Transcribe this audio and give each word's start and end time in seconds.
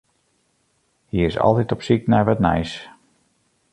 Hy 1.09 1.17
is 1.29 1.37
altyd 1.45 1.73
op 1.75 1.81
syk 1.87 2.03
nei 2.11 2.23
wat 2.27 2.43
nijs. 2.45 2.71